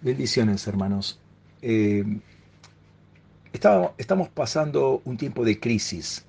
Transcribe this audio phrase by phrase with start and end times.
[0.00, 1.18] Bendiciones, hermanos.
[1.60, 2.04] Eh,
[3.52, 6.24] estamos, pasando un tiempo de crisis.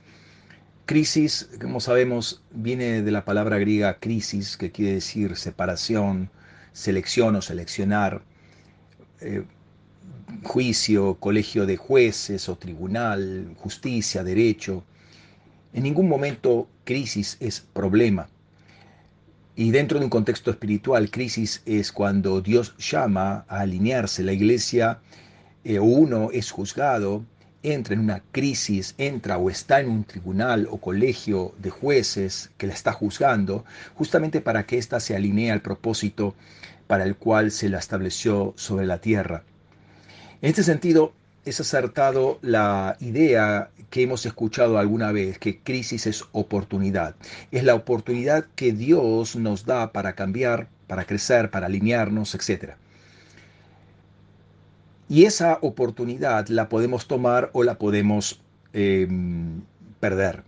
[0.88, 6.32] Crisis, como sabemos, viene de la palabra griega crisis, que quiere decir separación,
[6.74, 8.24] selección o seleccionar,
[9.22, 9.44] eh,
[10.42, 14.84] juicio, colegio de jueces o tribunal, justicia, derecho.
[15.74, 18.30] En ningún momento crisis es problema.
[19.60, 24.24] Y dentro de un contexto espiritual, crisis es cuando Dios llama a alinearse.
[24.24, 25.02] La iglesia
[25.66, 27.26] eh, uno es juzgado,
[27.62, 32.68] entra en una crisis, entra o está en un tribunal o colegio de jueces que
[32.68, 36.36] la está juzgando, justamente para que ésta se alinee al propósito
[36.88, 39.44] para el cual se la estableció sobre la tierra.
[40.42, 41.12] En este sentido,
[41.46, 47.16] es acertado la idea que hemos escuchado alguna vez, que crisis es oportunidad.
[47.52, 52.74] Es la oportunidad que Dios nos da para cambiar, para crecer, para alinearnos, etc.
[55.08, 58.42] Y esa oportunidad la podemos tomar o la podemos
[58.74, 59.08] eh,
[60.00, 60.44] perder.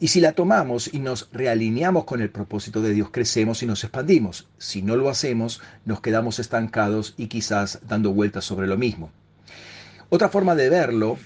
[0.00, 3.84] Y si la tomamos y nos realineamos con el propósito de Dios, crecemos y nos
[3.84, 4.48] expandimos.
[4.58, 9.12] Si no lo hacemos, nos quedamos estancados y quizás dando vueltas sobre lo mismo.
[10.08, 11.18] Otra forma de verlo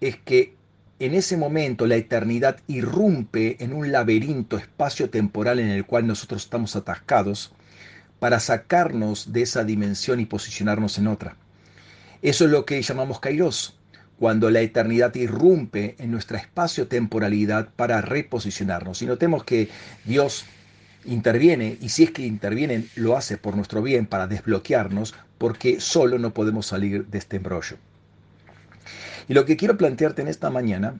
[0.00, 0.54] es que
[0.98, 6.76] en ese momento la eternidad irrumpe en un laberinto espacio-temporal en el cual nosotros estamos
[6.76, 7.52] atascados
[8.20, 11.36] para sacarnos de esa dimensión y posicionarnos en otra.
[12.22, 13.76] Eso es lo que llamamos kairos,
[14.16, 19.02] cuando la eternidad irrumpe en nuestra espacio-temporalidad para reposicionarnos.
[19.02, 19.68] Y notemos que
[20.04, 20.44] Dios
[21.04, 26.18] interviene, y si es que interviene, lo hace por nuestro bien, para desbloquearnos, porque solo
[26.18, 27.76] no podemos salir de este embrollo.
[29.28, 30.98] Y lo que quiero plantearte en esta mañana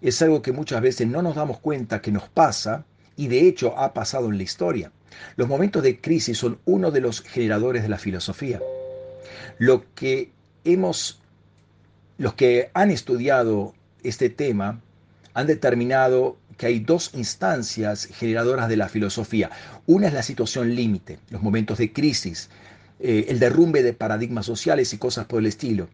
[0.00, 2.84] es algo que muchas veces no nos damos cuenta que nos pasa
[3.16, 4.90] y de hecho ha pasado en la historia.
[5.36, 8.60] Los momentos de crisis son uno de los generadores de la filosofía.
[9.58, 10.30] Lo que
[10.64, 11.20] hemos,
[12.18, 14.80] los que han estudiado este tema
[15.34, 19.50] han determinado que hay dos instancias generadoras de la filosofía.
[19.86, 22.50] Una es la situación límite, los momentos de crisis,
[23.00, 25.88] eh, el derrumbe de paradigmas sociales y cosas por el estilo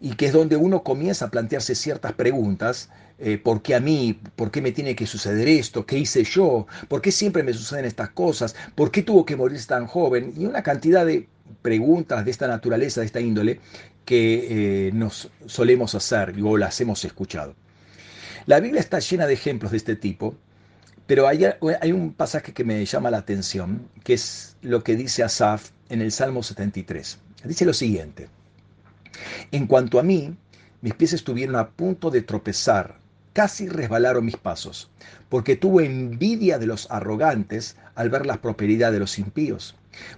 [0.00, 2.90] y que es donde uno comienza a plantearse ciertas preguntas.
[3.18, 4.20] Eh, ¿Por qué a mí?
[4.36, 5.84] ¿Por qué me tiene que suceder esto?
[5.84, 6.68] ¿Qué hice yo?
[6.86, 8.54] ¿Por qué siempre me suceden estas cosas?
[8.76, 10.32] ¿Por qué tuvo que morir tan joven?
[10.36, 11.26] Y una cantidad de
[11.60, 13.58] preguntas de esta naturaleza, de esta índole,
[14.04, 17.56] que eh, nos solemos hacer o las hemos escuchado.
[18.46, 20.34] La Biblia está llena de ejemplos de este tipo,
[21.06, 25.70] pero hay, un pasaje que me llama la atención, que es lo que dice Asaf
[25.88, 27.18] en el Salmo 73.
[27.44, 28.28] Dice lo siguiente.
[29.50, 30.36] En cuanto a mí,
[30.82, 32.98] mis pies estuvieron a punto de tropezar,
[33.34, 34.88] casi resbalaron mis pasos,
[35.28, 39.74] porque tuve envidia de los arrogantes al ver la prosperidad de los impíos,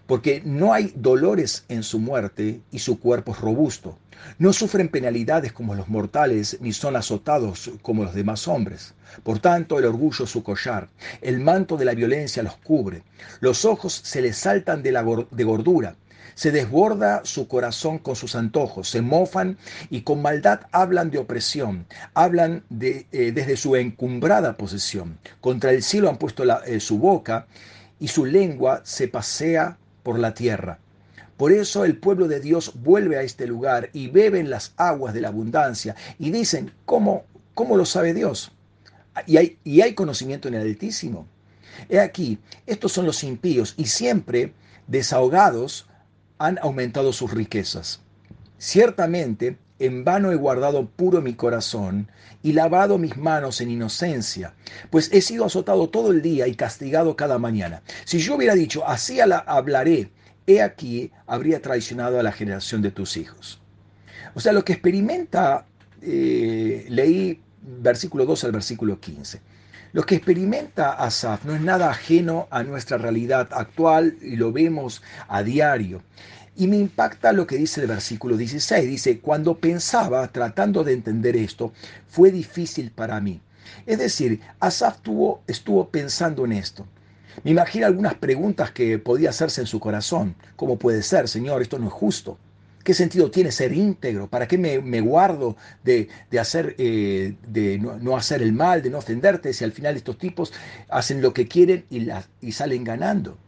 [0.06, 3.98] porque no hay dolores en su muerte y su cuerpo es robusto.
[4.38, 8.94] No sufren penalidades como los mortales, ni son azotados como los demás hombres.
[9.22, 10.88] Por tanto, el orgullo es su collar,
[11.22, 13.02] el manto de la violencia los cubre,
[13.40, 15.96] los ojos se les saltan de, la gordura,
[16.34, 19.58] se desborda su corazón con sus antojos, se mofan
[19.90, 25.18] y con maldad hablan de opresión, hablan de, eh, desde su encumbrada posesión.
[25.40, 27.46] Contra el cielo han puesto eh, su boca
[27.98, 30.78] y su lengua se pasea por la tierra.
[31.36, 35.20] Por eso el pueblo de Dios vuelve a este lugar y beben las aguas de
[35.20, 38.52] la abundancia y dicen, ¿cómo, cómo lo sabe Dios?
[39.26, 41.26] Y hay, y hay conocimiento en el Altísimo.
[41.88, 44.52] He aquí, estos son los impíos y siempre
[44.86, 45.86] desahogados
[46.38, 48.00] han aumentado sus riquezas.
[48.58, 52.10] Ciertamente, en vano he guardado puro mi corazón
[52.42, 54.54] y lavado mis manos en inocencia,
[54.90, 57.82] pues he sido azotado todo el día y castigado cada mañana.
[58.04, 60.10] Si yo hubiera dicho, así hablaré,
[60.46, 63.60] he aquí, habría traicionado a la generación de tus hijos.
[64.34, 65.66] O sea, lo que experimenta,
[66.02, 69.40] eh, leí versículo 2 al versículo 15.
[69.96, 75.02] Lo que experimenta Asaf no es nada ajeno a nuestra realidad actual y lo vemos
[75.26, 76.02] a diario.
[76.54, 78.86] Y me impacta lo que dice el versículo 16.
[78.86, 81.72] Dice, cuando pensaba tratando de entender esto,
[82.08, 83.40] fue difícil para mí.
[83.86, 86.86] Es decir, Asaf tuvo, estuvo pensando en esto.
[87.42, 90.34] Me imagino algunas preguntas que podía hacerse en su corazón.
[90.56, 91.62] ¿Cómo puede ser, Señor?
[91.62, 92.36] Esto no es justo.
[92.86, 94.30] ¿Qué sentido tiene ser íntegro?
[94.30, 99.52] ¿Para qué me, guardo de, hacer, eh, de no, hacer el mal, de no ofenderte,
[99.52, 100.52] si al final estos tipos
[100.88, 102.06] hacen lo que quieren y,
[102.40, 103.38] y salen ganando?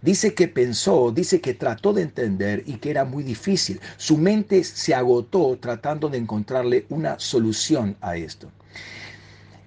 [0.00, 3.78] Dice que pensó, dice que trató de entender y que era muy difícil.
[3.98, 8.50] Su mente se agotó tratando de encontrarle una solución a esto.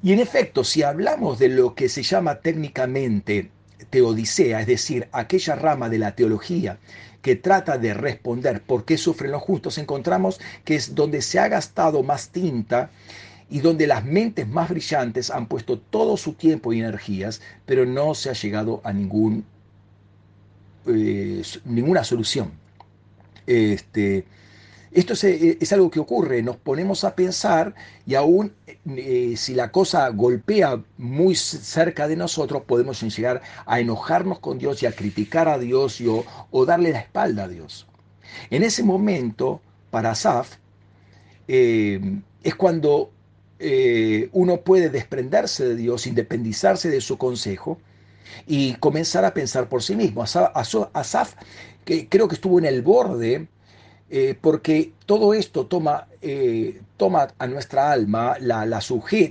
[0.02, 3.52] Y en efecto, si hablamos de lo que se llama técnicamente
[3.90, 6.78] teodicea, es decir, aquella rama de la teología
[7.22, 11.48] que trata de responder por qué sufren los justos, encontramos que es donde se ha
[11.48, 12.92] gastado más tinta
[13.50, 18.14] y donde las mentes más brillantes han puesto todo su tiempo y energías, pero no
[18.14, 19.44] se ha llegado a ningún,
[20.88, 22.52] eh, ninguna solución.
[23.48, 24.26] Este,
[24.96, 27.76] esto eh, es, algo que ocurre, nos ponemos a pensar
[28.08, 28.54] y aún
[28.96, 34.82] eh, si la cosa golpea muy cerca de nosotros, podemos llegar a enojarnos con Dios
[34.82, 36.02] y a criticar a Dios
[36.50, 37.88] o, darle la espalda a Dios.
[38.50, 39.60] En ese momento,
[39.92, 40.56] para Asaf,
[41.50, 42.00] eh,
[42.42, 43.12] es cuando
[44.32, 47.80] uno puede desprenderse de Dios, independizarse de su consejo
[48.46, 50.24] y comenzar a pensar por sí mismo.
[50.24, 51.34] Asaf,
[51.84, 53.48] que creo que estuvo en el borde
[54.10, 58.80] eh, porque todo esto toma, eh, toma a nuestra alma, la, la,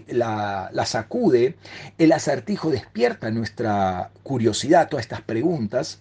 [0.08, 1.56] la, la, sacude,
[1.98, 6.00] el acertijo despierta nuestra curiosidad, todas estas preguntas,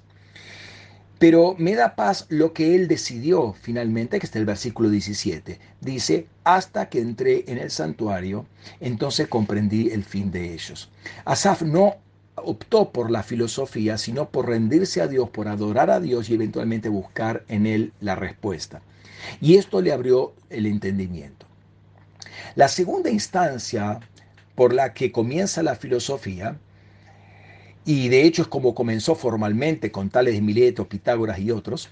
[1.23, 5.57] pero me da paz lo que él decidió finalmente, que está el versículo 17.
[5.79, 8.45] Dice, hasta que entré en el santuario,
[8.81, 10.89] entonces comprendí el fin de ellos.
[11.23, 11.95] Asaf no
[12.35, 16.89] optó por la filosofía, sino por rendirse a Dios, por adorar a Dios y eventualmente
[16.89, 18.81] buscar en Él la respuesta.
[19.39, 21.45] Y esto le abrió el entendimiento.
[22.55, 23.99] La segunda instancia
[24.55, 26.57] por la que comienza la filosofía,
[27.85, 31.89] y de hecho es como comenzó formalmente con Tales de Mileto, Pitágoras y otros,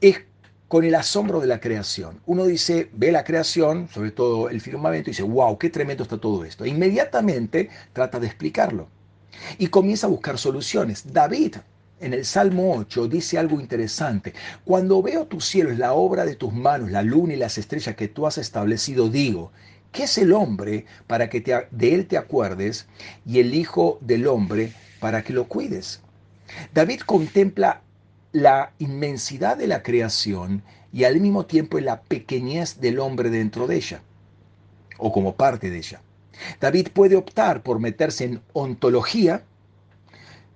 [0.00, 0.22] es
[0.68, 2.20] con el asombro de la creación.
[2.26, 6.18] Uno dice, ve la creación, sobre todo el firmamento, y dice, wow, qué tremendo está
[6.18, 6.64] todo esto.
[6.64, 8.88] E inmediatamente trata de explicarlo
[9.58, 11.12] y comienza a buscar soluciones.
[11.12, 11.56] David
[12.00, 14.34] en el Salmo 8 dice algo interesante.
[14.64, 17.96] Cuando veo tu cielo es la obra de tus manos, la luna y las estrellas
[17.96, 19.52] que tú has establecido, digo,
[19.92, 21.40] ¿qué es el hombre para que
[21.70, 22.86] de él te acuerdes
[23.24, 26.00] y el Hijo del hombre para que lo cuides?
[26.74, 27.80] David contempla
[28.32, 33.76] la inmensidad de la creación y al mismo tiempo la pequeñez del hombre dentro de
[33.76, 34.02] ella,
[34.98, 36.02] o como parte de ella.
[36.60, 39.42] David puede optar por meterse en ontología,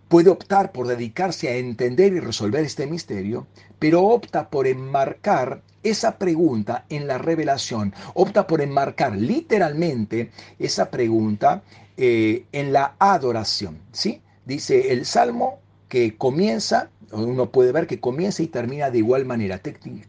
[0.09, 3.47] puede optar por dedicarse a entender y resolver este misterio,
[3.79, 11.63] pero opta por enmarcar esa pregunta en la revelación, opta por enmarcar literalmente esa pregunta
[11.97, 13.79] eh, en la adoración.
[13.93, 14.23] ¿sí?
[14.45, 19.59] Dice el Salmo que comienza, uno puede ver que comienza y termina de igual manera.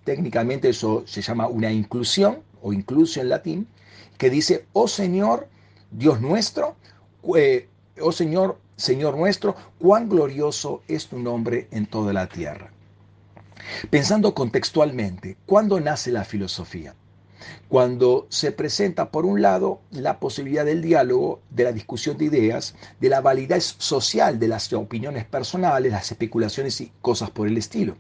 [0.04, 3.68] Técnicamente eso se llama una inclusión o inclusio en latín,
[4.18, 5.48] que dice, oh Señor,
[5.92, 6.76] Dios nuestro,
[7.36, 7.68] eh,
[8.02, 12.72] oh Señor, Señor nuestro, cuán glorioso es tu nombre en toda la tierra.
[13.90, 16.96] Pensando contextualmente, ¿cuándo nace la filosofía?
[17.68, 22.76] Cuando se presenta, por un lado, la posibilidad del diálogo, de la discusión de ideas,
[23.00, 27.96] de la validez social de las opiniones personales, las especulaciones y cosas por el estilo.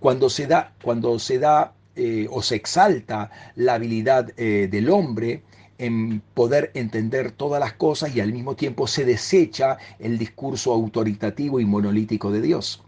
[0.00, 5.42] Cuando se da, cuando se da eh, o se exalta la habilidad eh, del hombre
[5.80, 11.58] en poder entender todas las cosas y al mismo tiempo se desecha el discurso autoritativo
[11.58, 12.82] y monolítico de Dios.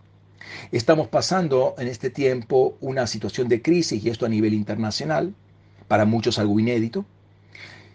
[0.73, 5.35] Estamos pasando en este tiempo una situación de crisis y esto a nivel internacional,
[5.89, 7.06] para muchos algo inédito,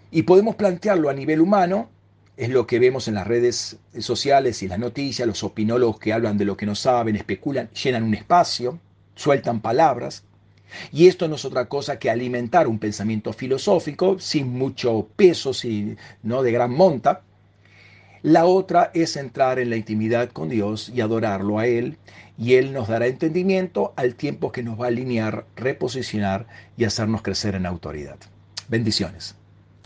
[0.09, 1.89] y podemos plantearlo a nivel humano,
[2.35, 6.39] es lo que vemos en las redes sociales y las noticias, los opinólogos que hablan
[6.39, 8.79] de lo que no saben, especulan, llenan un espacio,
[9.15, 10.23] sueltan palabras,
[10.91, 15.97] y esto no es otra cosa que alimentar un pensamiento filosófico sin mucho peso, sin,
[16.23, 17.21] no de gran monta.
[18.23, 21.97] La otra es entrar en la intimidad con Dios y adorarlo a Él,
[22.37, 26.47] y Él nos dará entendimiento al tiempo que nos va a alinear, reposicionar
[26.77, 28.17] y hacernos crecer en autoridad.
[28.67, 29.35] Bendiciones.